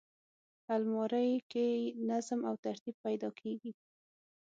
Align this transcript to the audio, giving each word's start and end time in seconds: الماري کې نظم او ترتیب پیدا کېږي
الماري 0.75 1.29
کې 1.51 1.67
نظم 2.09 2.39
او 2.49 2.55
ترتیب 2.65 2.95
پیدا 3.05 3.29
کېږي 3.39 3.71